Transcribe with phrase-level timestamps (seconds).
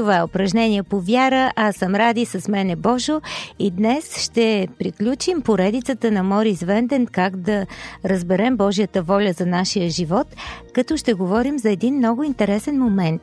[0.00, 1.52] това е упражнение по вяра.
[1.56, 3.20] Аз съм Ради, с мен е Божо
[3.58, 7.66] и днес ще приключим поредицата на Морис Венден как да
[8.04, 10.26] разберем Божията воля за нашия живот,
[10.72, 13.22] като ще говорим за един много интересен момент.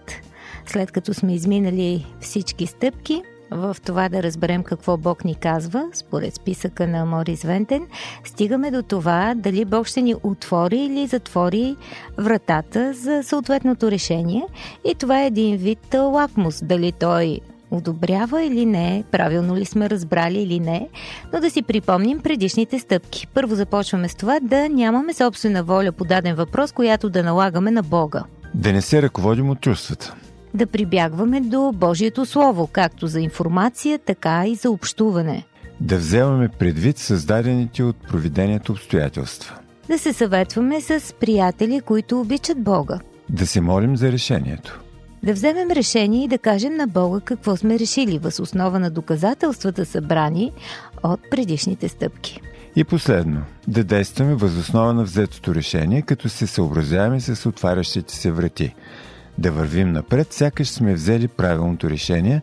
[0.65, 6.35] След като сме изминали всички стъпки– в това да разберем какво Бог ни казва, според
[6.35, 7.87] списъка на Морис Вентен,
[8.23, 11.75] стигаме до това дали Бог ще ни отвори или затвори
[12.17, 14.43] вратата за съответното решение.
[14.85, 17.39] И това е един вид лакмус, дали той
[17.71, 20.89] одобрява или не, правилно ли сме разбрали или не,
[21.33, 23.27] но да си припомним предишните стъпки.
[23.27, 27.83] Първо започваме с това да нямаме собствена воля по даден въпрос, която да налагаме на
[27.83, 28.23] Бога.
[28.53, 30.15] Да не се ръководим от чувствата
[30.57, 35.45] да прибягваме до Божието Слово, както за информация, така и за общуване.
[35.79, 39.55] Да вземаме предвид създадените от провидението обстоятелства.
[39.87, 42.99] Да се съветваме с приятели, които обичат Бога.
[43.29, 44.81] Да се молим за решението.
[45.23, 49.85] Да вземем решение и да кажем на Бога какво сме решили въз основа на доказателствата
[49.85, 50.51] събрани
[51.03, 52.41] от предишните стъпки.
[52.75, 58.75] И последно, да действаме възоснова на взетото решение, като се съобразяваме с отварящите се врати–
[59.37, 62.41] да вървим напред, сякаш сме взели правилното решение,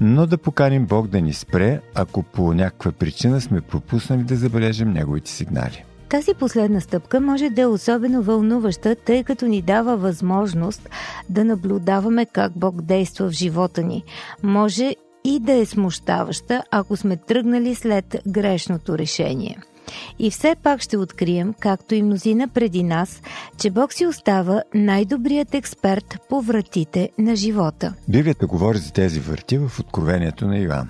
[0.00, 4.92] но да поканим Бог да ни спре, ако по някаква причина сме пропуснали да забележим
[4.92, 5.84] Неговите сигнали.
[6.08, 10.88] Тази последна стъпка може да е особено вълнуваща, тъй като ни дава възможност
[11.28, 14.04] да наблюдаваме как Бог действа в живота ни.
[14.42, 19.58] Може и да е смущаваща, ако сме тръгнали след грешното решение–
[20.18, 23.22] и все пак ще открием, както и мнозина преди нас,
[23.58, 27.94] че Бог си остава най-добрият експерт по вратите на живота.
[28.08, 30.88] Библията говори за тези врати в Откровението на Йоан.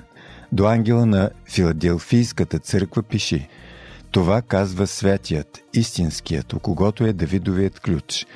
[0.52, 3.48] До ангела на Филаделфийската църква пиши
[4.10, 8.26] Това казва святият, истинският, у когото е Давидовият ключ,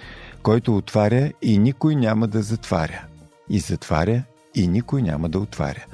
[0.43, 3.05] който отваря и никой няма да затваря,
[3.51, 4.23] и затваря
[4.55, 5.85] и никой няма да отваря.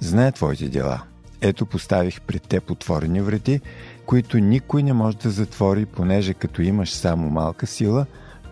[0.00, 1.02] Знае твоите дела.
[1.40, 3.60] Ето поставих пред теб отворени врати,
[4.08, 8.06] които никой не може да затвори, понеже като имаш само малка сила,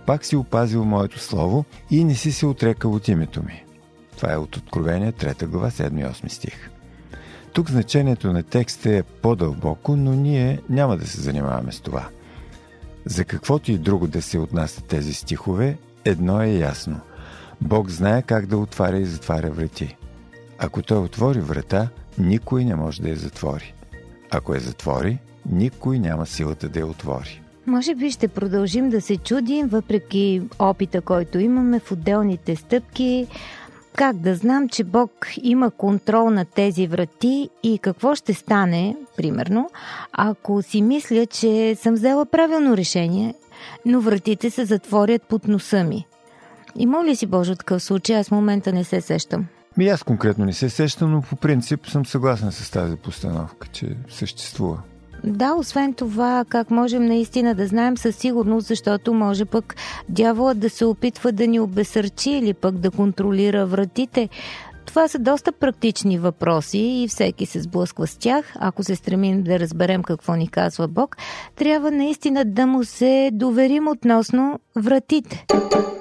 [0.06, 3.64] пак си опазил моето слово и не си се отрекал от името ми.
[4.16, 6.70] Това е от Откровение 3 глава 7 и 8 стих.
[7.52, 12.08] Тук значението на текста е по-дълбоко, но ние няма да се занимаваме с това.
[13.04, 17.00] За каквото и друго да се отнасят тези стихове, едно е ясно.
[17.60, 19.96] Бог знае как да отваря и затваря врати.
[20.58, 21.88] Ако той отвори врата,
[22.18, 23.74] никой не може да я затвори.
[24.30, 25.18] Ако я затвори,
[25.50, 27.42] никой няма силата да я отвори.
[27.66, 33.26] Може би ще продължим да се чудим, въпреки опита, който имаме в отделните стъпки.
[33.96, 39.70] Как да знам, че Бог има контрол на тези врати и какво ще стане, примерно,
[40.12, 43.34] ако си мисля, че съм взела правилно решение,
[43.86, 46.06] но вратите се затворят под носа ми.
[46.76, 48.16] Има ли си Боже такъв случай?
[48.16, 49.46] Аз в момента не се сещам.
[49.76, 53.96] Ми аз конкретно не се сещам, но по принцип съм съгласен с тази постановка, че
[54.08, 54.82] съществува.
[55.24, 59.76] Да, освен това, как можем наистина да знаем със сигурност, защото може пък
[60.08, 64.28] дяволът да се опитва да ни обесърчи или пък да контролира вратите.
[64.86, 68.52] Това са доста практични въпроси и всеки се сблъсква с тях.
[68.60, 71.16] Ако се стремим да разберем какво ни казва Бог,
[71.56, 75.46] трябва наистина да му се доверим относно вратите.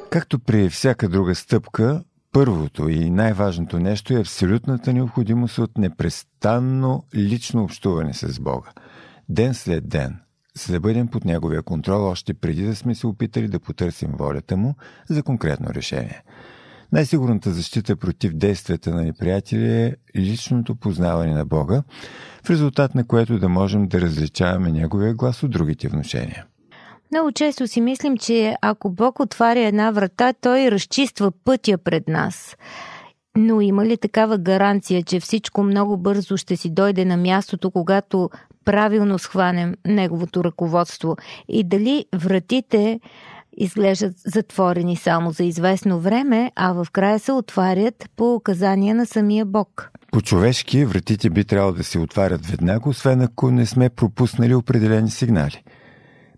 [0.10, 2.04] Както при всяка друга стъпка,
[2.36, 8.70] Първото и най-важното нещо е абсолютната необходимост от непрестанно лично общуване с Бога.
[9.30, 10.20] Ден след ден,
[10.58, 14.58] за да бъдем под Неговия контрол, още преди да сме се опитали да потърсим волята
[14.58, 14.76] Му
[15.10, 16.24] за конкретно решение.
[16.92, 21.84] Най-сигурната защита против действията на неприятели е личното познаване на Бога,
[22.44, 26.46] в резултат на което да можем да различаваме Неговия глас от другите внушения.
[27.12, 32.56] Много често си мислим, че ако Бог отваря една врата, той разчиства пътя пред нас.
[33.38, 38.30] Но има ли такава гаранция, че всичко много бързо ще си дойде на мястото, когато
[38.66, 41.18] правилно схванем неговото ръководство?
[41.48, 43.00] И дали вратите
[43.58, 49.46] изглеждат затворени само за известно време, а в края се отварят по указания на самия
[49.46, 49.92] Бог?
[50.12, 55.64] По-човешки вратите би трябвало да се отварят веднага, освен ако не сме пропуснали определени сигнали–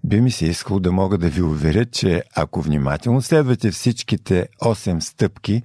[0.04, 5.00] би ми се искало да мога да ви уверя, че ако внимателно следвате всичките 8
[5.00, 5.64] стъпки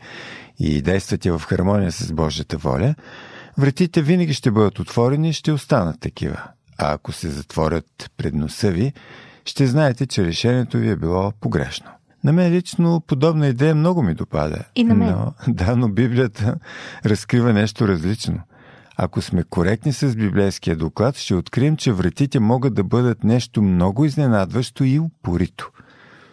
[0.59, 2.95] и действате в хармония с Божията воля,
[3.59, 6.43] вратите винаги ще бъдат отворени и ще останат такива.
[6.79, 8.93] а ако се затворят пред носа ви,
[9.45, 11.91] ще знаете, че решението ви е било погрешно.
[12.25, 14.65] На мен лично подобна идея много ми допада.
[14.75, 15.09] И на мен.
[15.09, 16.55] Но, да, но Библията
[17.05, 18.41] разкрива нещо различно.
[18.97, 24.05] Ако сме коректни с библейския доклад, ще открием, че вратите могат да бъдат нещо много
[24.05, 25.71] изненадващо и упорито.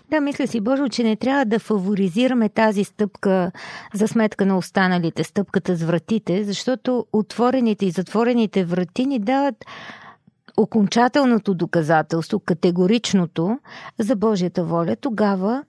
[0.09, 3.51] Да, мисля си, Божо, че не трябва да фаворизираме тази стъпка
[3.93, 9.65] за сметка на останалите, стъпката с вратите, защото отворените и затворените врати ни дават
[10.57, 13.59] окончателното доказателство, категоричното
[13.99, 15.63] за Божията воля, тогава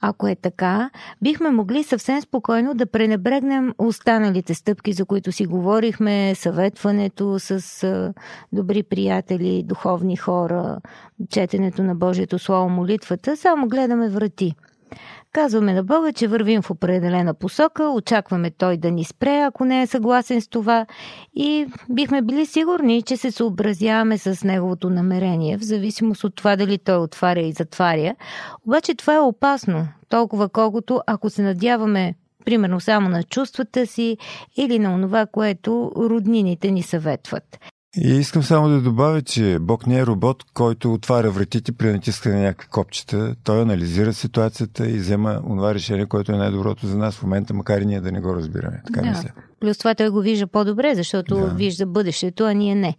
[0.00, 0.90] ако е така,
[1.22, 8.12] бихме могли съвсем спокойно да пренебрегнем останалите стъпки, за които си говорихме, съветването с
[8.52, 10.80] добри приятели, духовни хора,
[11.30, 14.54] четенето на Божието Слово, молитвата, само гледаме врати–
[15.34, 19.82] Казваме на Бога, че вървим в определена посока, очакваме Той да ни спре, ако не
[19.82, 20.86] е съгласен с това
[21.34, 26.78] и бихме били сигурни, че се съобразяваме с Неговото намерение, в зависимост от това дали
[26.78, 28.14] Той отваря и затваря.
[28.66, 32.14] Обаче това е опасно, толкова колкото ако се надяваме
[32.44, 34.16] примерно само на чувствата си
[34.56, 37.58] или на онова, което роднините ни съветват.
[37.96, 42.34] И искам само да добавя, че Бог не е робот, който отваря вратите при натискане
[42.34, 43.34] на някакви копчета.
[43.44, 47.80] Той анализира ситуацията и взема това решение, което е най-доброто за нас в момента, макар
[47.80, 48.82] и ние да не го разбираме.
[48.86, 49.06] Така да.
[49.06, 49.28] мисля.
[49.60, 51.46] Плюс това той го вижда по-добре, защото да.
[51.46, 52.96] вижда бъдещето, а ние не.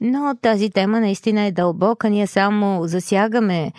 [0.00, 2.10] Но тази тема наистина е дълбока.
[2.10, 3.72] Ние само засягаме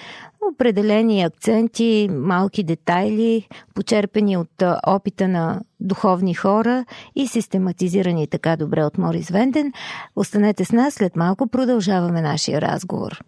[0.53, 8.97] определени акценти, малки детайли, почерпени от опита на духовни хора и систематизирани така добре от
[8.97, 9.71] Морис Венден.
[10.15, 13.19] Останете с нас, след малко продължаваме нашия разговор.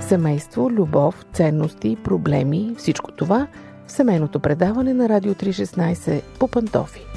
[0.00, 3.46] Семейство, любов, ценности, проблеми, всичко това
[3.86, 7.07] в семейното предаване на Радио 316 по Пантофи.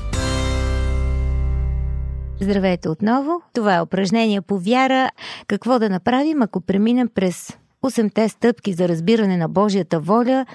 [2.41, 3.41] Здравейте отново.
[3.53, 5.09] Това е упражнение по вяра.
[5.47, 10.45] Какво да направим, ако преминем през 8-те стъпки за разбиране на Божията воля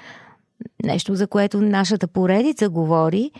[0.83, 3.31] нещо за което нашата поредица говори,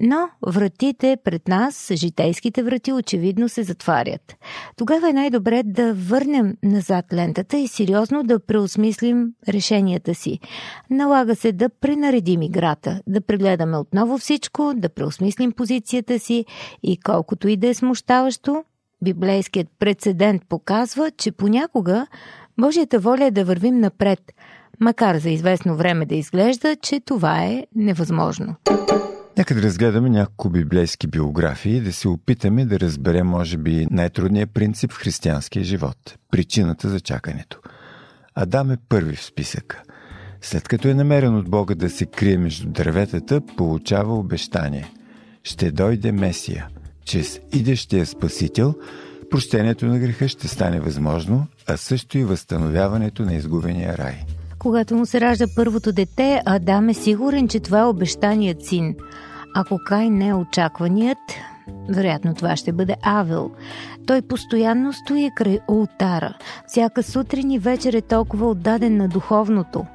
[0.00, 4.36] но вратите пред нас, житейските врати, очевидно се затварят.
[4.76, 10.38] Тогава е най-добре да върнем назад лентата и сериозно да преосмислим решенията си.
[10.90, 16.44] Налага се да пренаредим играта, да прегледаме отново всичко, да преосмислим позицията си
[16.82, 18.64] и колкото и да е смущаващо,
[19.02, 22.06] библейският прецедент показва, че понякога
[22.58, 24.20] Божията воля е да вървим напред–
[24.80, 28.54] макар за известно време да изглежда, че това е невъзможно.
[29.38, 34.92] Нека да разгледаме няколко библейски биографии да се опитаме да разберем, може би, най-трудният принцип
[34.92, 37.60] в християнския живот– причината за чакането.
[38.34, 39.82] Адам е първи в списъка.
[40.40, 44.92] След като е намерен от Бога да се крие между дърветата, получава обещание.
[45.42, 46.68] Ще дойде Месия.
[47.04, 48.74] Чрез идещия Спасител,
[49.30, 54.16] прощението на греха ще стане възможно, а също и възстановяването на изгубения рай–
[54.66, 58.94] когато му се ражда първото дете, Адам е сигурен, че това е обещаният син.
[59.54, 61.18] Ако Кай не е очакваният,
[61.88, 63.50] вероятно това ще бъде Авел.
[64.06, 66.34] Той постоянно стои край ултара.
[66.66, 69.86] Всяка сутрин и вечер е толкова отдаден на духовното.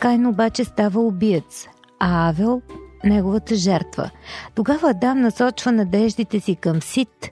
[0.00, 1.68] Кайн обаче става убиец,
[2.00, 2.62] а Авел–
[3.04, 4.10] неговата жертва.
[4.54, 7.30] Тогава Адам насочва надеждите си към Сит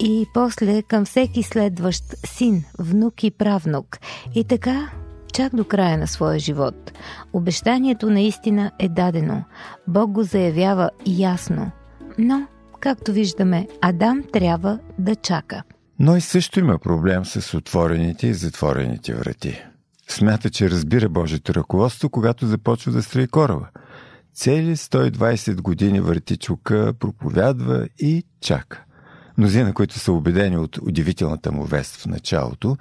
[0.00, 3.98] и после към всеки следващ син, внук и правнук.
[4.34, 4.90] И така
[5.32, 6.92] чак до края на своя живот.
[7.32, 9.44] Обещанието наистина е дадено.
[9.88, 11.70] Бог го заявява ясно.
[12.18, 12.46] Но,
[12.80, 15.62] както виждаме, Адам трябва да чака.
[15.98, 19.62] Но и също има проблем с отворените и затворените врати.
[20.08, 23.66] Смята, че разбира Божието ръководство, когато започва да строи кораба.
[24.34, 28.84] Цели 120 години върти чука, проповядва и чака.
[29.38, 32.76] Мнозина, които са убедени от удивителната му вест в началото,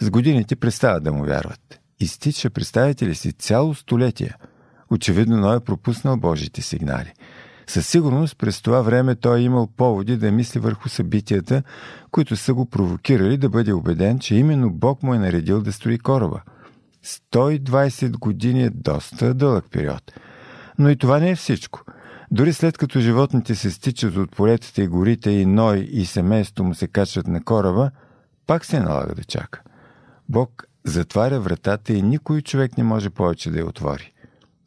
[0.00, 4.34] с годините престават да му вярват изтича, представете ли си, цяло столетие.
[4.90, 7.12] Очевидно Ной е пропуснал Божите сигнали.
[7.66, 11.62] Със сигурност през това време той е имал поводи да мисли върху събитията,
[12.10, 15.98] които са го провокирали да бъде убеден, че именно Бог му е наредил да строи
[15.98, 16.40] кораба.
[17.04, 20.12] 120 години е доста дълъг период.
[20.78, 21.80] Но и това не е всичко.
[22.30, 26.74] Дори след като животните се стичат от полетата и горите и Ной и семейството му
[26.74, 27.90] се качват на кораба,
[28.46, 29.62] пак се налага да чака.
[30.28, 34.12] Бог затваря вратата и никой човек не може повече да я отвори.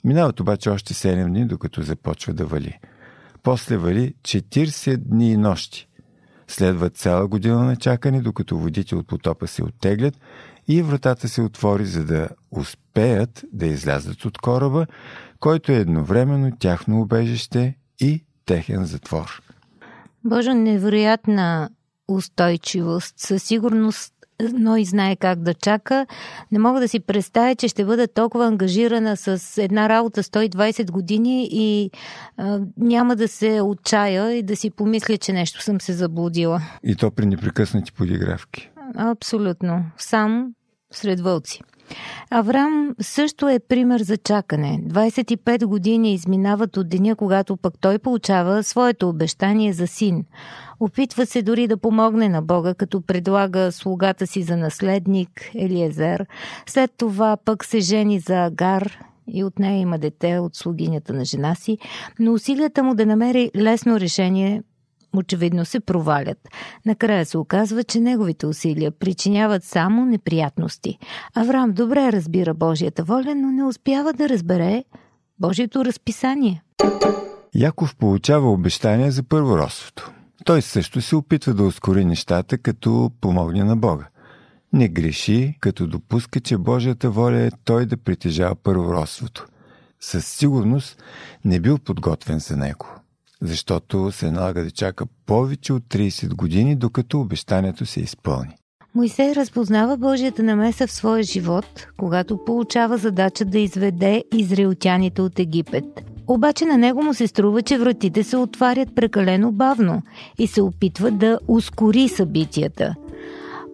[0.04, 2.80] Минават обаче още 7 дни, докато започва да вали.
[3.44, 5.88] После вали 40 дни и нощи.
[6.48, 10.14] Следва цяла година на чакане, докато водите от потопа се оттеглят
[10.68, 14.88] и вратата се отвори, за да успеят да излязат от кораба,
[15.40, 19.42] който е едновременно тяхно убежище и техен затвор.
[20.24, 21.70] Боже, невероятна
[22.08, 23.20] устойчивост.
[23.20, 24.14] Със сигурност
[24.54, 26.06] но и знае как да чака.
[26.52, 31.50] Не мога да си представя, че ще бъда толкова ангажирана с една работа 120 години
[31.52, 31.92] и
[32.38, 36.62] а, няма да се отчая и да си помисля, че нещо съм се заблудила.
[36.84, 38.70] И то при непрекъснати подигравки.
[38.96, 39.86] Абсолютно.
[39.98, 40.54] Сам
[40.92, 41.62] сред вълци.
[42.30, 44.82] Авраам също е пример за чакане.
[44.88, 50.26] 25 години изминават от деня, когато пък той получава своето обещание за син.
[50.80, 56.26] Опитва се дори да помогне на Бога, като предлага слугата си за наследник Елиезер.
[56.66, 61.26] След това пък се жени за Агар и от нея има дете от слугинята на
[61.26, 61.78] жена си,
[62.20, 64.64] но усилията му да намери лесно решение
[65.14, 66.38] очевидно се провалят.
[66.86, 70.98] Накрая се оказва, че неговите усилия причиняват само неприятности.
[71.36, 74.84] Авраам добре разбира Божията воля, но не успява да разбере
[75.40, 76.64] Божието разписание.
[77.56, 80.12] Яков получава обещания за първородството.
[80.46, 84.08] Той също се опитва да ускори нещата, като помогне на Бога.
[84.74, 89.48] Не греши, като допуска, че Божията воля е той да притежава първородството.
[90.00, 91.04] Със сигурност
[91.46, 92.97] не бил подготвен за него
[93.42, 98.56] защото се налага да чака повече от 30 години, докато обещанието се изпълни.
[98.96, 105.86] Моисей разпознава Божията намеса в своя живот, когато получава задача да изведе израелтяните от Египет.
[106.28, 110.02] Обаче на него му се струва, че вратите се отварят прекалено бавно
[110.40, 112.96] и се опитва да ускори събитията.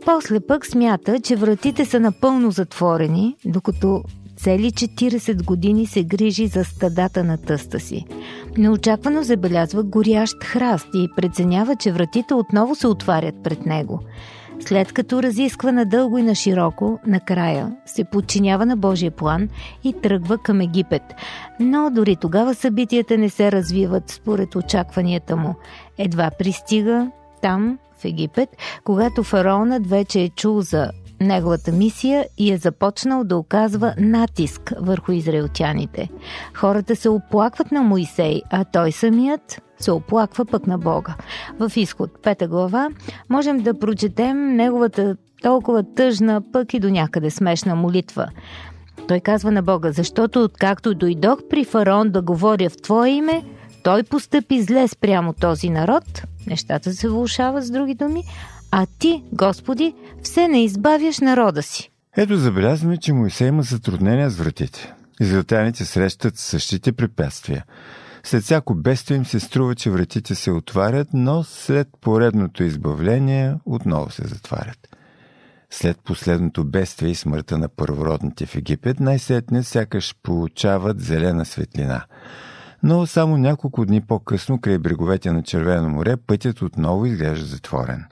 [0.05, 4.03] После пък смята, че вратите са напълно затворени, докато
[4.44, 8.06] цели 40 години се грижи за стадата на тъста си.
[8.58, 14.00] Неочаквано забелязва горящ храст и преценява, че вратите отново се отварят пред него.
[14.60, 19.50] След като разисква надълго и на широко, накрая се подчинява на Божия план
[19.84, 21.04] и тръгва към Египет.
[21.60, 25.56] Но дори тогава събитията не се развиват според очакванията му.
[25.98, 28.50] Едва пристига там, в Египет,
[28.84, 30.92] когато фараонът вече е чул за
[31.24, 36.10] неговата мисия и е започнал да оказва натиск върху израелтяните.
[36.53, 41.15] Хората се оплакват на Моисей, а той самият се оплаква пък на Бога.
[41.60, 42.89] В изход, пета глава,
[43.30, 48.30] можем да прочетем неговата толкова тъжна, пък и до някъде смешна молитва.
[49.08, 53.44] Той казва на Бога, защото откакто дойдох при фараон да говоря в Твое име,
[53.84, 58.24] той постъпи зле спрямо този народ, нещата се влушават с други думи,
[58.75, 61.92] а ти, Господи, все не избавяш народа си.
[62.18, 64.94] Ето забелязваме, че Моисей има затруднения с вратите.
[65.22, 67.65] Израелтяните срещат същите препятствия.
[68.24, 74.12] След всяко бедствие им се струва, че вратите се отварят, но след поредното избавление отново
[74.12, 74.98] се затварят.
[75.70, 82.06] След последното бедствие и смъртта на първородните в Египет, най-сетне сякаш получават зелена светлина.
[82.84, 88.06] Но само няколко дни по-късно, край бреговете на Червено море, пътят отново изглежда затворен.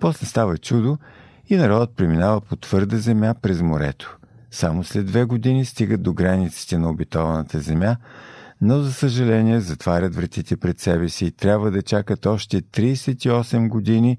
[0.00, 0.98] После става чудо
[1.48, 4.16] и народът преминава по твърда земя през морето.
[4.50, 7.96] Само след две години стигат до границите на обитованата земя,
[8.60, 14.18] но за съжаление затварят вратите пред себе си и трябва да чакат още 38 години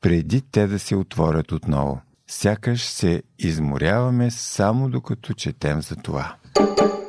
[0.00, 2.00] преди те да се отворят отново.
[2.26, 6.34] Сякаш се изморяваме само докато четем за това.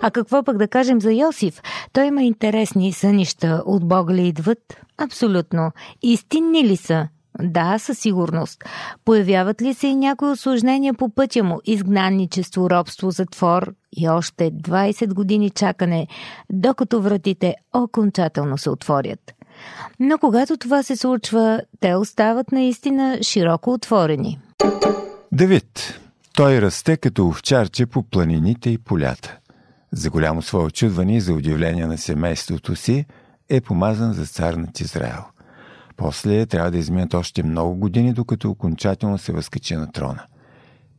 [0.02, 1.62] А какво пък да кажем за Йосиф?
[1.94, 3.64] Той има интересни сънища.
[3.66, 4.82] От Бога ли идват?
[4.98, 5.72] Абсолютно.
[6.02, 7.08] Истинни ли са?
[7.40, 8.64] Да, със сигурност.
[9.06, 11.60] Появяват ли се и някои осложнения по пътя му?
[11.66, 16.08] Изгнанничество, робство, затвор и още 20 години чакане,
[16.50, 19.34] докато вратите окончателно се отворят.
[20.00, 24.40] Но когато това се случва, те остават наистина широко отворени.
[25.32, 26.00] Давид.
[26.34, 29.38] Той расте като овчарче по планините и полята.
[29.92, 33.06] За голямо свое очудване и за удивление на семейството си
[33.50, 35.24] е помазан за цар над Израел–
[35.98, 40.24] после трябва да изминат още много години, докато окончателно се възкачи на трона.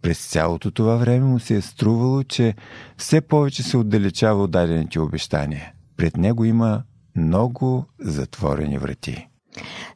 [0.02, 2.54] През цялото това време му се е струвало, че
[2.96, 5.72] все повече се отдалечава от дадените обещания.
[5.96, 6.82] Пред него има
[7.16, 9.28] много затворени врати.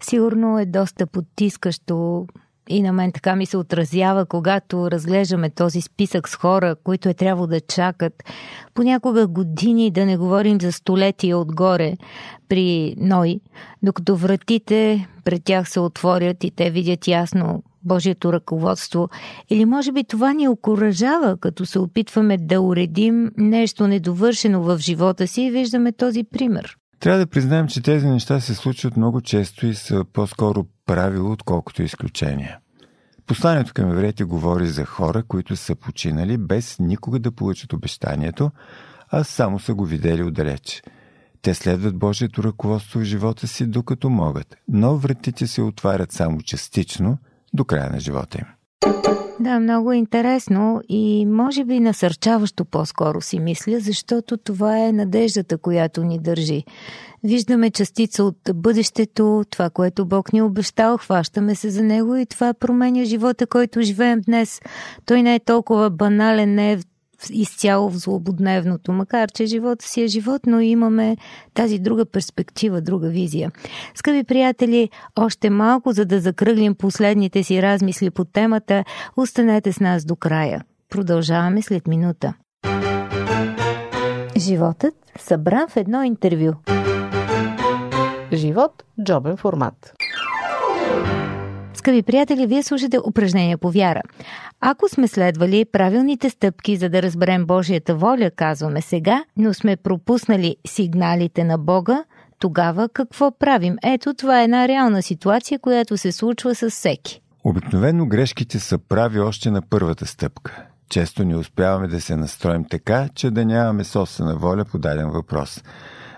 [0.00, 2.26] Сигурно е доста потискащо
[2.68, 7.14] и на мен така ми се отразява, когато разглеждаме този списък с хора, които е
[7.14, 8.24] трябвало да чакат
[8.74, 11.96] понякога години, да не говорим за столетия отгоре
[12.48, 13.40] при Ной,
[13.82, 19.08] докато вратите пред тях се отворят и те видят ясно Божието ръководство.
[19.50, 25.26] Или може би това ни окоръжава, като се опитваме да уредим нещо недовършено в живота
[25.26, 26.76] си и виждаме този пример.
[27.00, 31.82] Трябва да признаем, че тези неща се случват много често и са по-скоро правило, отколкото
[31.82, 32.58] изключение.
[33.26, 38.50] Посланието към евреите говори за хора, които са починали без никога да получат обещанието,
[39.08, 40.82] а само са го видели отдалеч.
[41.42, 47.18] Те следват Божието ръководство в живота си докато могат, но вратите се отварят само частично
[47.54, 48.46] до края на живота им.
[49.40, 56.02] Да, много интересно и може би насърчаващо по-скоро си мисля, защото това е надеждата, която
[56.04, 56.64] ни държи.
[57.24, 62.54] Виждаме частица от бъдещето, това, което Бог ни обещал, хващаме се за него и това
[62.54, 64.60] променя живота, който живеем днес.
[65.06, 66.78] Той не е толкова банален, не е
[67.30, 71.16] изцяло в злободневното, макар че живота си е живот, но имаме
[71.54, 73.52] тази друга перспектива, друга визия.
[73.94, 78.84] Скъпи приятели, още малко, за да закръглим последните си размисли по темата,
[79.16, 80.64] останете с нас до края.
[80.90, 82.34] Продължаваме след минута.
[84.36, 86.52] Животът събран в едно интервю.
[88.32, 89.94] Живот– джобен формат.
[91.86, 94.02] Скъпи приятели, вие слушате упражнения по вяра.
[94.60, 100.56] Ако сме следвали правилните стъпки, за да разберем Божията воля, казваме сега, но сме пропуснали
[100.66, 102.04] сигналите на Бога,
[102.38, 103.76] тогава какво правим?
[103.84, 107.20] Ето, това е една реална ситуация, която се случва с всеки.
[107.44, 110.62] Обикновено грешките са прави още на първата стъпка.
[110.88, 115.62] Често не успяваме да се настроим така, че да нямаме собствена воля по даден въпрос.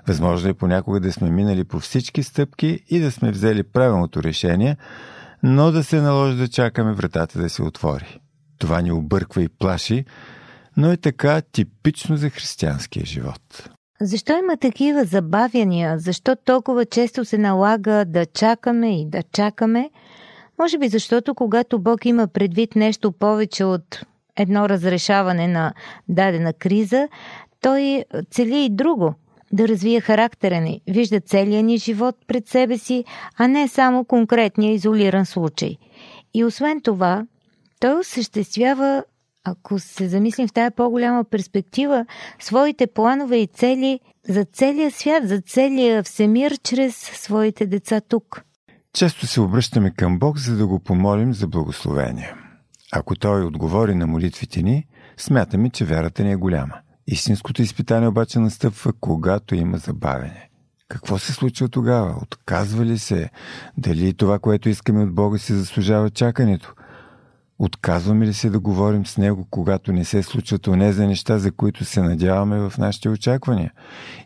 [0.07, 4.77] Възможно е понякога да сме минали по всички стъпки и да сме взели правилното решение,
[5.43, 8.19] но да се наложи да чакаме вратата да се отвори.
[8.59, 10.05] Това ни обърква и плаши,
[10.77, 13.69] но е така типично за християнския живот.
[14.01, 15.99] Защо има такива забавяния?
[15.99, 19.91] Защо толкова често се налага да чакаме и да чакаме?
[20.59, 24.01] Може би защото когато Бог има предвид нещо повече от
[24.37, 25.73] едно разрешаване на
[26.09, 27.09] дадена криза,
[27.61, 29.15] той цели и друго
[29.53, 33.05] да развие характера ни, вижда целия ни живот пред себе си,
[33.37, 35.77] а не само конкретния изолиран случай.
[36.35, 37.27] И освен това,
[37.81, 39.05] той осъществява,
[39.45, 42.07] ако се замислим в тая по-голяма перспектива,
[42.39, 48.43] своите планове и цели за целия свят, за целия всемир, чрез своите деца тук.
[48.93, 52.35] Често се обръщаме към Бог, за да го помолим за благословение.
[52.93, 56.75] Ако Той отговори на молитвите ни, смятаме, че вярата ни е голяма.
[57.11, 60.49] Истинското изпитание обаче настъпва, когато има забавене.
[60.89, 62.19] Какво се случва тогава?
[62.23, 63.31] Отказва ли се?
[63.79, 66.75] Дали това, което искаме от Бога, си заслужава чакането?
[67.59, 71.85] Отказваме ли се да говорим с Него, когато не се случват онези неща, за които
[71.85, 73.73] се надяваме в нашите очаквания?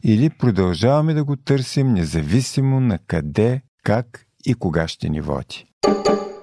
[0.05, 5.67] Или продължаваме да го търсим независимо на къде, как и кога ще ни води?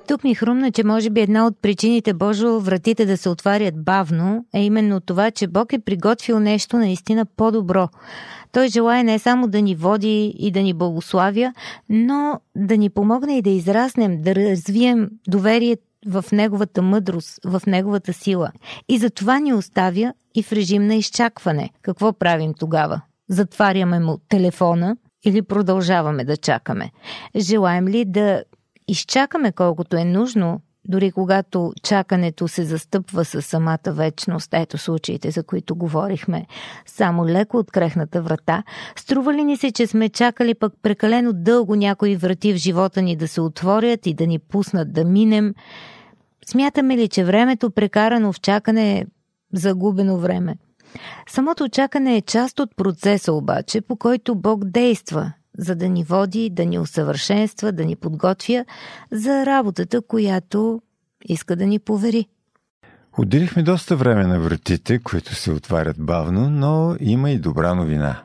[0.10, 4.46] Тук ми хрумна, че може би една от причините Божо вратите да се отварят бавно
[4.54, 7.90] е именно това, че Бог е приготвил нещо наистина по-добро.
[8.52, 11.54] Той желая не само да ни води и да ни благославя,
[11.90, 18.14] но да ни помогне и да израснем, да развием доверие в неговата мъдрост, в неговата
[18.14, 18.52] сила.
[18.88, 21.70] И за това ни оставя и в режим на изчакване.
[21.82, 23.02] Какво правим тогава?
[23.28, 26.92] Затваряме му телефона или продължаваме да чакаме?
[27.36, 28.44] Желаем ли да
[28.90, 35.44] изчакаме колкото е нужно, дори когато чакането се застъпва с самата вечност, ето случаите, за
[35.44, 36.46] които говорихме,
[36.86, 38.64] само леко открехната врата,
[38.96, 43.16] струва ли ни се, че сме чакали пък прекалено дълго някои врати в живота ни
[43.16, 45.54] да се отворят и да ни пуснат да минем?
[46.46, 49.06] Смятаме ли, че времето прекарано в чакане е
[49.54, 50.56] загубено време?
[51.30, 56.50] Самото чакане е част от процеса обаче, по който Бог действа за да ни води,
[56.50, 58.66] да ни усъвършенства, да ни подготвя
[59.12, 60.82] за работата, която
[61.26, 62.28] иска да ни повери.
[63.18, 68.24] Отделихме доста време на вратите, които се отварят бавно, но има и добра новина.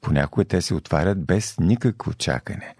[0.00, 2.74] Понякога те се отварят без никакво чакане.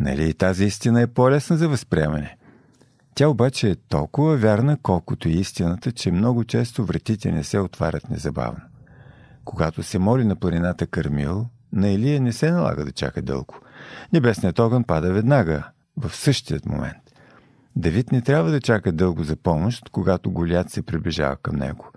[0.00, 2.36] Нали тази истина е по-лесна за възприемане?
[3.14, 8.10] Тя обаче е толкова вярна, колкото и истината, че много често вратите не се отварят
[8.10, 8.60] незабавно.
[9.44, 13.54] Когато се моли на планината Кармил, на Илия не се налага да чака дълго.
[14.12, 15.64] Небесният огън пада веднага,
[15.96, 16.96] в същият момент.
[17.76, 21.90] Давид не трябва да чака дълго за помощ, когато Голят се приближава към него.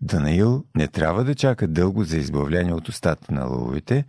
[0.00, 4.04] Данаил не трябва да чака дълго за избавление от устата на лъвовите,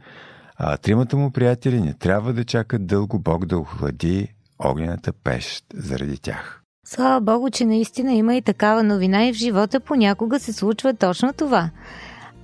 [0.58, 4.28] а тримата му приятели не трябва да чакат дълго Бог да охлади
[4.60, 6.62] огнената пещ заради тях.
[6.88, 11.34] Слава Богу, че наистина има и такава новина и в живота понякога се случва точно
[11.34, 11.69] това.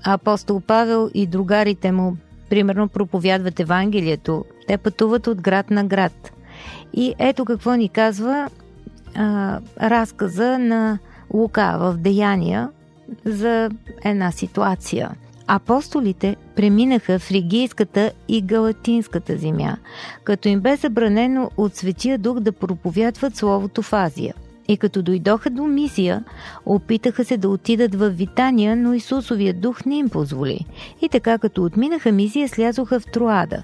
[0.06, 2.18] Апостол Павел и другарите му
[2.50, 6.32] примерно проповядват Евангелието, те пътуват от град на град.
[6.94, 8.50] И ето какво ни казва
[9.16, 11.00] а, разказа на
[11.34, 12.70] Лука в Деяния
[13.26, 13.70] за
[14.04, 15.12] една ситуация.
[15.48, 19.78] Апостолите преминаха в Ригийската и Галатинската земя,
[20.24, 24.34] като им бе забранено от Светия Дух да проповядват Словото в Азия.
[24.68, 26.24] И като дойдоха до мисия,
[26.66, 30.66] опитаха се да отидат в Витания, но Исусовия дух не им позволи.
[31.02, 33.64] И така като отминаха мисия, слязоха в Троада.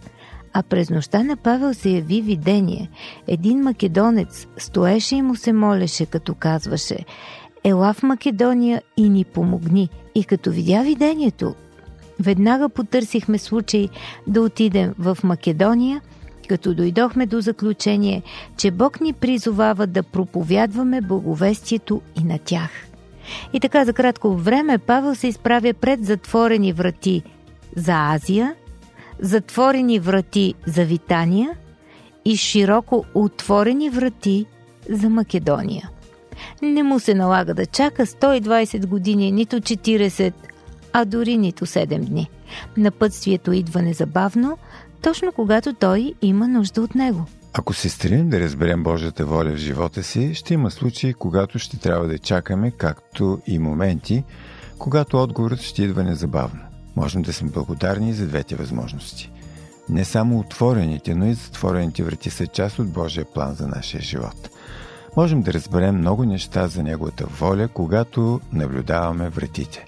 [0.53, 2.89] А през нощта на Павел се яви видение.
[3.27, 6.97] Един македонец стоеше и му се молеше, като казваше
[7.63, 9.89] Ела в Македония и ни помогни.
[10.15, 11.55] И като видя видението,
[12.19, 13.89] веднага потърсихме случай
[14.27, 16.01] да отидем в Македония–
[16.47, 18.21] като дойдохме до заключение,
[18.57, 22.69] че Бог ни призовава да проповядваме благовестието и на тях.
[23.53, 27.23] И така за кратко време Павел се изправя пред затворени врати
[27.75, 28.55] за Азия,
[29.19, 31.51] затворени врати за Витания
[32.25, 34.45] и широко отворени врати
[34.89, 35.89] за Македония.
[36.61, 40.33] Не му се налага да чака 120 години, нито 40,
[40.93, 42.29] а дори нито 7 дни.
[42.77, 44.57] Напътствието идва незабавно,
[45.03, 47.25] точно когато той има нужда от него.
[47.53, 51.79] Ако се стремим да разберем Божията воля в живота си, ще има случаи, когато ще
[51.79, 54.23] трябва да чакаме, както и моменти,
[54.77, 56.59] когато отговорът ще идва незабавно.
[56.95, 59.31] Можем да сме благодарни за двете възможности.
[59.89, 64.49] Не само отворените, но и затворените врати са част от Божия план за нашия живот.
[65.17, 69.85] Можем да разберем много неща за Неговата воля, когато наблюдаваме вратите.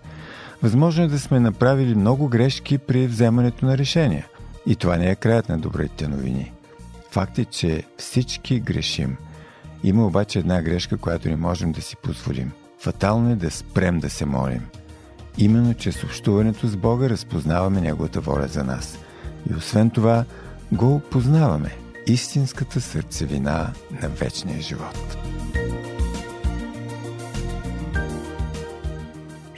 [0.64, 4.28] Възможно е да сме направили много грешки при вземането на решения–
[4.68, 6.52] и това не е краят на добрите новини.
[7.12, 9.18] Факт е, че всички грешим.
[9.84, 12.52] Има обаче една грешка, която не можем да си позволим.
[12.80, 14.62] Фатално е да спрем да се молим.
[15.38, 18.98] Именно чрез общуването с Бога разпознаваме Неговата воля за нас.
[19.52, 20.26] И освен това,
[20.72, 21.76] го познаваме
[22.08, 25.18] истинската сърцевина на вечния живот.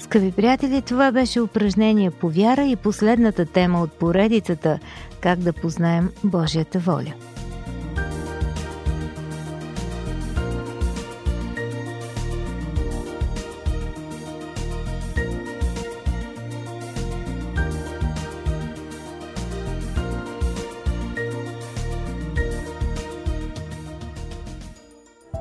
[0.07, 4.79] Скъпи приятели, това беше упражнение по вяра и последната тема от поредицата
[5.21, 7.13] Как да познаем Божията воля.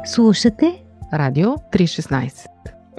[0.05, 2.56] Слушате Радио 316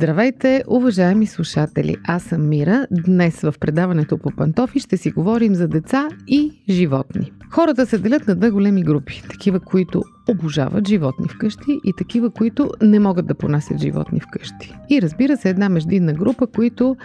[0.00, 1.96] Здравейте, уважаеми слушатели!
[2.04, 2.86] Аз съм Мира.
[2.90, 7.32] Днес в предаването по пантофи ще си говорим за деца и животни.
[7.50, 9.22] Хората се делят на две големи групи.
[9.30, 14.74] Такива, които обожават животни вкъщи и такива, които не могат да понасят животни вкъщи.
[14.90, 16.96] И разбира се, една междинна група, които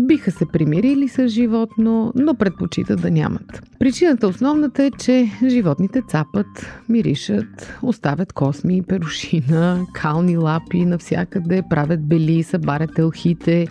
[0.00, 3.62] биха се примирили с животно, но предпочитат да нямат.
[3.78, 12.42] Причината основната е, че животните цапат, миришат, оставят косми, перушина, кални лапи навсякъде, правят бели,
[12.42, 13.66] събарят елхите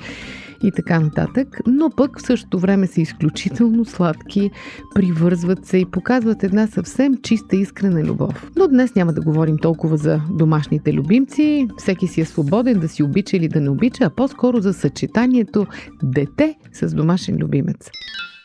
[0.64, 4.52] и така нататък, но пък в същото време са изключително сладки,
[4.96, 8.52] привързват се и показват една съвсем чиста искрена любов.
[8.56, 13.04] Но днес няма да говорим толкова за домашните любимци, всеки си е свободен да си
[13.04, 15.68] обича или да не обича, а по-скоро за съчетанието
[16.04, 17.90] дете с домашен любимец.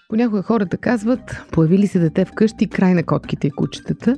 [0.08, 4.16] Понякога хората казват, появили се дете вкъщи, край на котките и кучетата.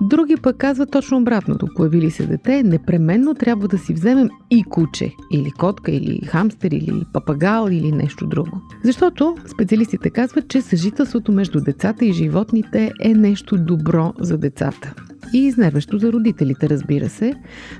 [0.00, 1.66] Други пък казват точно обратното.
[1.76, 7.02] Появили се дете, непременно трябва да си вземем и куче, или котка, или хамстер, или
[7.12, 8.60] папагал, или нещо друго.
[8.84, 14.94] Защото специалистите казват, че съжителството между децата и животните е нещо добро за децата
[15.32, 17.34] и изнерващо за родителите, разбира се,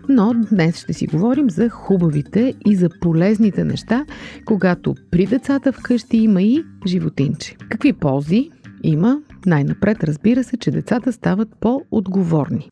[0.09, 4.04] но днес ще си говорим за хубавите и за полезните неща,
[4.44, 7.56] когато при децата вкъщи има и животинче.
[7.68, 8.50] Какви ползи
[8.82, 9.20] има?
[9.46, 12.68] Най-напред разбира се, че децата стават по-отговорни.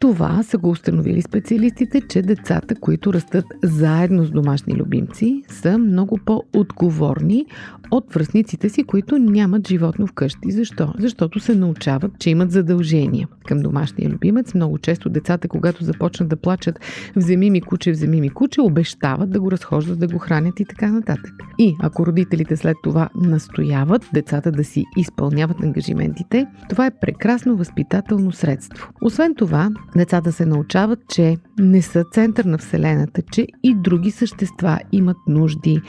[0.00, 6.18] Това са го установили специалистите, че децата, които растат заедно с домашни любимци, са много
[6.26, 7.46] по-отговорни
[7.90, 10.50] от връзниците си, които нямат животно вкъщи.
[10.50, 10.94] Защо?
[10.98, 14.54] Защото се научават, че имат задължения към домашния любимец.
[14.54, 16.80] Много често децата, когато започнат да плачат
[17.16, 20.92] вземи ми куче, вземи ми куче, обещават да го разхождат, да го хранят и така
[20.92, 21.32] нататък.
[21.58, 28.32] И ако родителите след това настояват децата да си изпълняват ангажиментите, това е прекрасно възпитателно
[28.32, 28.88] средство.
[29.02, 34.78] Освен това, Децата се научават, че не са център на Вселената, че и други същества
[34.92, 35.80] имат нужди,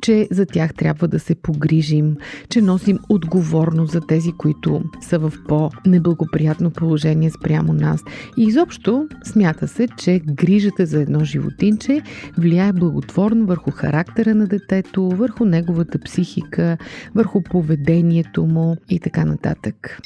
[0.00, 2.16] че за тях трябва да се погрижим,
[2.48, 8.00] че носим отговорност за тези, които са в по-неблагоприятно положение спрямо нас.
[8.36, 12.02] И изобщо смята се, че грижата за едно животинче
[12.38, 16.76] влияе благотворно върху характера на детето, върху неговата психика,
[17.14, 20.00] върху поведението му и така нататък.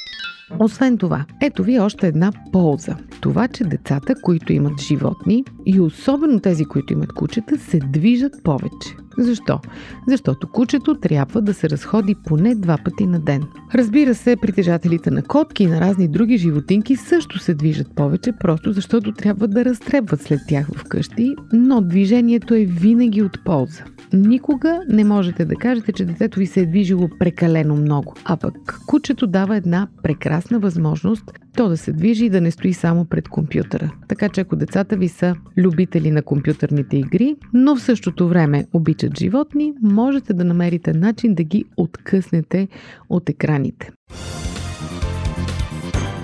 [0.59, 2.95] Освен това, ето ви още една полза.
[3.21, 8.95] Това, че децата, които имат животни и особено тези, които имат кучета, се движат повече.
[9.17, 9.59] Защо?
[10.07, 13.43] Защото кучето трябва да се разходи поне два пъти на ден.
[13.75, 18.73] Разбира се, притежателите на котки и на разни други животинки също се движат повече, просто
[18.73, 23.83] защото трябва да разтребват след тях вкъщи, но движението е винаги от полза.
[24.13, 28.79] Никога не можете да кажете, че детето ви се е движило прекалено много, а пък
[28.87, 33.27] кучето дава една прекрасна възможност то да се движи и да не стои само пред
[33.29, 33.91] компютъра.
[34.07, 39.17] Така че ако децата ви са любители на компютърните игри, но в същото време обичат
[39.17, 42.67] животни, можете да намерите начин да ги откъснете
[43.09, 43.91] от екраните.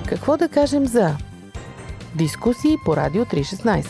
[0.07, 1.15] Какво да кажем за
[2.17, 3.87] дискусии по Радио 316?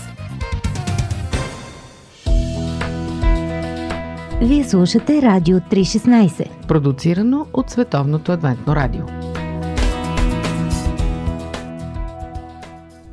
[4.42, 9.04] Вие слушате Радио 316, продуцирано от Световното адвентно радио.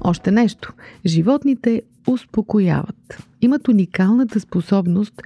[0.05, 0.73] Още нещо.
[1.07, 3.23] Животните успокояват.
[3.41, 5.23] Имат уникалната способност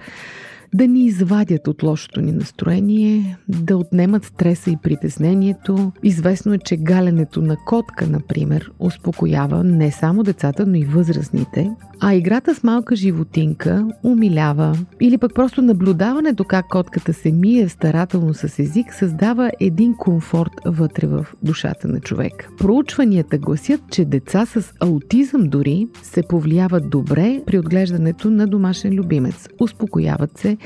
[0.73, 5.91] да ни извадят от лошото ни настроение, да отнемат стреса и притеснението.
[6.03, 11.71] Известно е, че галенето на котка, например, успокоява не само децата, но и възрастните.
[11.99, 18.33] А играта с малка животинка умилява или пък просто наблюдаването как котката се мие старателно
[18.33, 22.49] с език създава един комфорт вътре в душата на човек.
[22.57, 29.47] Проучванията гласят, че деца с аутизъм дори се повлияват добре при отглеждането на домашен любимец.
[29.59, 30.56] Успокояват се.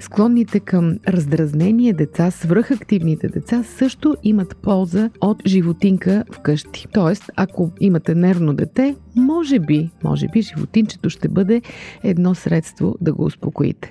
[0.00, 6.86] Склонните към раздразнение деца, свръхактивните деца също имат полза от животинка вкъщи.
[6.92, 11.62] Тоест, ако имате нервно дете, може би, може би животинчето ще бъде
[12.02, 13.90] едно средство да го успокоите.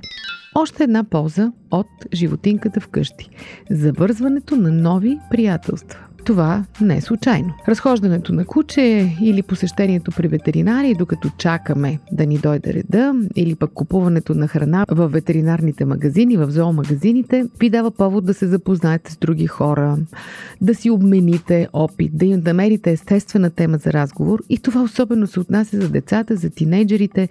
[0.55, 3.29] Още една полза от животинката вкъщи–
[3.71, 6.08] завързването на нови приятелства.
[6.25, 7.53] Това не е случайно.
[7.67, 13.71] Разхождането на куче или посещението при ветеринари, докато чакаме да ни дойде реда, или пък
[13.73, 19.17] купуването на храна в ветеринарните магазини, в зоомагазините, ви дава повод да се запознаете с
[19.17, 19.97] други хора,
[20.61, 24.39] да си обмените опит, да им намерите естествена тема за разговор.
[24.49, 27.29] И това особено се отнася за децата, за тинейджерите.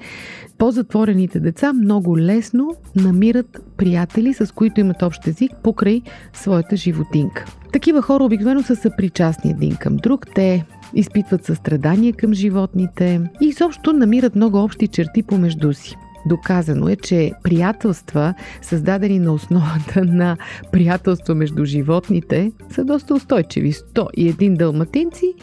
[0.58, 7.57] По-затворените деца много лесно намират приятели, с които имат общ език покрай своята животинка.
[7.72, 10.26] Такива хора обикновено са съпричастни един към друг.
[10.34, 15.96] Те изпитват състрадание към животните и изобщо намират много общи черти помежду си.
[16.26, 20.36] Доказано е, че приятелства, създадени на основата на
[20.72, 23.72] приятелство между животните, са доста устойчиви.
[23.72, 25.34] 101 дълматинци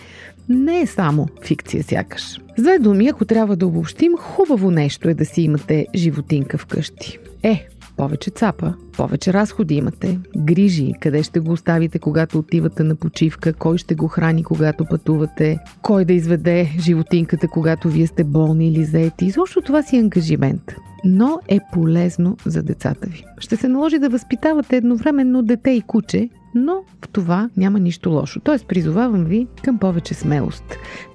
[0.50, 2.40] не е само фикция сякаш.
[2.58, 7.20] С две думи, ако трябва да обобщим, хубаво нещо е да си имате животинка вкъщи.
[7.44, 13.54] Е, повече цапа, повече разходи имате, грижи, къде ще го оставите, когато отивате на почивка,
[13.54, 18.86] кой ще го храни, когато пътувате, кой да изведе животинката, когато вие сте болни или
[18.86, 19.26] заети.
[19.26, 23.26] Изобщо това си е ангажимент но е полезно за децата ви.
[23.38, 28.39] Ще се наложи да възпитавате едновременно дете и куче, но в това няма нищо лошо.
[28.39, 30.63] Тоест, призовавам ви към повече смелост.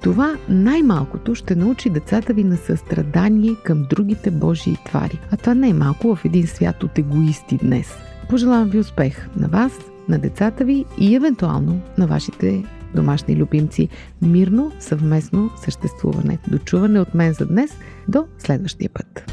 [0.03, 5.19] Това най-малкото ще научи децата ви на състрадание към другите Божии твари.
[5.31, 5.75] А това не е
[6.15, 7.95] в един свят от егоисти днес.
[8.29, 13.89] Пожелавам ви успех на вас, на децата ви и евентуално на вашите домашни любимци.
[14.23, 16.39] Мирно, съвместно съществуване.
[16.49, 17.79] Дочуване от мен за днес.
[18.09, 19.33] До следващия път.